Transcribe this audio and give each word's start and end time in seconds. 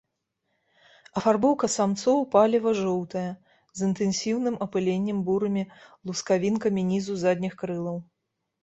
Афарбоўка 1.19 1.69
самцоў 1.73 2.17
палева-жоўтая, 2.37 3.27
з 3.81 3.87
інтэнсіўным 3.91 4.55
апыленнем 4.69 5.17
бурымі 5.29 5.63
лускавінкамі 6.05 6.81
нізу 6.91 7.13
задніх 7.29 7.53
крылаў. 7.63 7.97